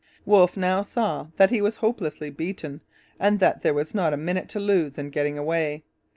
[0.25, 2.81] Wolfe now saw that he was hopelessly beaten
[3.19, 5.83] and that there was not a minute to lose in getting away.